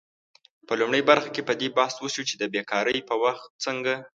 په 0.67 0.73
لومړۍ 0.79 1.01
برخه 1.09 1.29
کې 1.35 1.41
په 1.47 1.53
دې 1.59 1.67
بحث 1.77 1.95
وشو 1.99 2.23
چې 2.29 2.35
د 2.37 2.43
بیکارۍ 2.53 2.99
په 3.09 3.15
وخت 3.23 3.47
څنګه 3.65 3.93